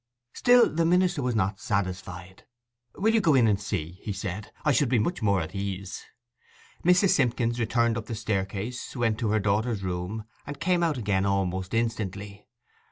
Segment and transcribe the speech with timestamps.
[0.33, 2.47] Still the minister was not satisfied.
[2.95, 4.51] 'Will you go in and see?' he said.
[4.65, 6.03] 'I should be much more at ease.'
[6.83, 7.09] Mrs.
[7.09, 11.75] Simpkins returned up the staircase, went to her daughter's room, and came out again almost
[11.75, 12.47] instantly.